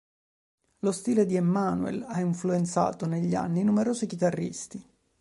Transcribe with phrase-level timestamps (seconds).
[0.79, 4.83] Lo stile di Emmanuel ha influenzato negli anni numerosi chitarristi.